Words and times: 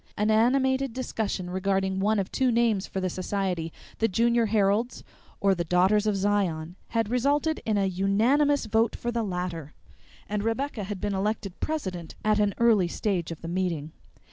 An 0.17 0.31
animated 0.31 0.93
discussion 0.93 1.51
regarding 1.51 1.99
one 1.99 2.17
of 2.17 2.31
two 2.31 2.51
names 2.51 2.87
for 2.87 2.99
the 2.99 3.07
society, 3.07 3.71
The 3.99 4.07
Junior 4.07 4.47
Heralds 4.47 5.03
or 5.39 5.53
The 5.53 5.63
Daughters 5.63 6.07
of 6.07 6.15
Zion, 6.15 6.75
had 6.87 7.11
resulted 7.11 7.61
in 7.67 7.77
a 7.77 7.85
unanimous 7.85 8.65
vote 8.65 8.95
for 8.95 9.11
the 9.11 9.21
latter, 9.21 9.75
and 10.27 10.43
Rebecca 10.43 10.85
had 10.85 10.99
been 11.01 11.13
elected 11.13 11.59
president 11.59 12.15
at 12.25 12.39
an 12.39 12.55
early 12.57 12.87
stage 12.87 13.29
of 13.29 13.41
the 13.43 13.47
meeting. 13.47 13.91